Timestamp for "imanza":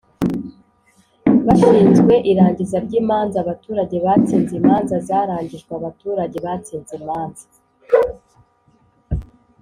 3.01-3.35, 4.61-4.95, 7.01-7.45